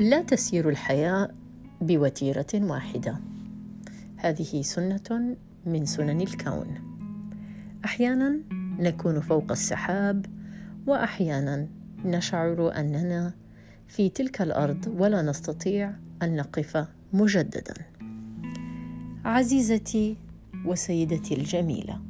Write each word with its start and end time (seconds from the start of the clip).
لا 0.00 0.22
تسير 0.22 0.68
الحياة 0.68 1.30
بوتيرة 1.80 2.46
واحدة. 2.54 3.20
هذه 4.16 4.62
سنة 4.62 5.36
من 5.66 5.84
سنن 5.84 6.20
الكون. 6.20 6.74
أحيانا 7.84 8.40
نكون 8.78 9.20
فوق 9.20 9.50
السحاب 9.50 10.26
وأحيانا 10.86 11.68
نشعر 12.04 12.76
أننا 12.76 13.32
في 13.88 14.08
تلك 14.08 14.42
الأرض 14.42 14.94
ولا 14.98 15.22
نستطيع 15.22 15.92
أن 16.22 16.36
نقف 16.36 16.86
مجددا. 17.12 17.74
عزيزتي 19.24 20.16
وسيدتي 20.66 21.34
الجميلة 21.34 22.00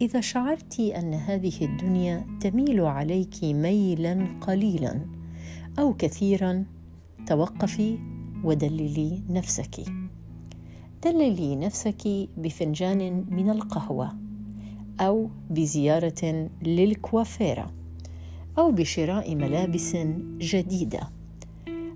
إذا 0.00 0.20
شعرت 0.20 0.80
أن 0.80 1.14
هذه 1.14 1.64
الدنيا 1.64 2.26
تميل 2.40 2.80
عليك 2.80 3.44
ميلا 3.44 4.26
قليلا 4.40 5.00
أو 5.78 5.94
كثيرا 5.94 6.64
توقفي 7.26 7.98
ودللي 8.44 9.22
نفسك. 9.28 9.84
دللي 11.04 11.56
نفسك 11.56 12.28
بفنجان 12.36 13.24
من 13.30 13.50
القهوة 13.50 14.12
أو 15.00 15.30
بزيارة 15.50 16.50
للكوافيره 16.62 17.72
أو 18.58 18.70
بشراء 18.70 19.34
ملابس 19.34 19.96
جديدة. 20.38 21.10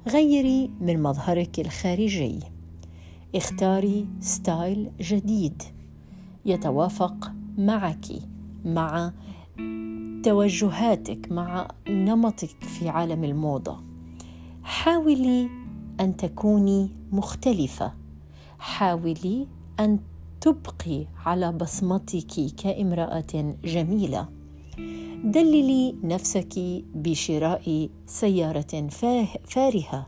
غيري 0.09 0.71
من 0.81 1.03
مظهرك 1.03 1.61
الخارجي. 1.61 2.41
اختاري 3.35 4.07
ستايل 4.21 4.91
جديد 5.01 5.63
يتوافق 6.47 7.33
معك 7.59 8.07
مع 8.65 9.13
توجهاتك 10.23 11.33
مع 11.33 11.69
نمطك 11.89 12.65
في 12.65 12.89
عالم 12.89 13.25
الموضة. 13.25 13.94
حاولي 14.65 15.49
أن 16.01 16.17
تكوني 16.17 16.91
مختلفة. 17.13 17.93
حاولي 18.59 19.47
أن 19.81 19.99
تبقي 20.41 21.07
على 21.27 21.53
بصمتك 21.53 22.55
كامرأة 22.57 23.55
جميلة. 23.65 24.29
دللي 25.25 25.95
نفسك 26.03 26.85
بشراء 26.95 27.89
سيارة 28.07 28.89
فارهة 29.45 30.07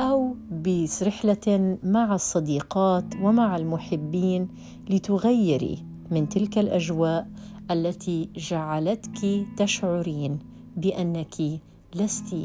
أو 0.00 0.36
برحله 0.50 1.78
مع 1.84 2.14
الصديقات 2.14 3.04
ومع 3.22 3.56
المحبين 3.56 4.48
لتغيري 4.90 5.84
من 6.10 6.28
تلك 6.28 6.58
الأجواء 6.58 7.28
التي 7.70 8.28
جعلتك 8.36 9.46
تشعرين 9.56 10.38
بأنك 10.76 11.60
لست 11.94 12.36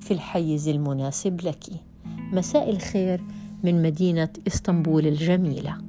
في 0.00 0.10
الحيز 0.10 0.68
المناسب 0.68 1.40
لك. 1.40 1.64
مساء 2.32 2.70
الخير 2.70 3.20
من 3.64 3.82
مدينة 3.82 4.28
إسطنبول 4.46 5.06
الجميلة. 5.06 5.85